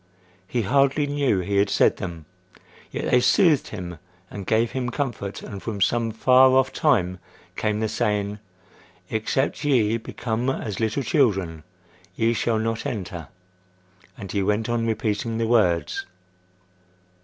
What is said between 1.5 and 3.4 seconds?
had said them; yet they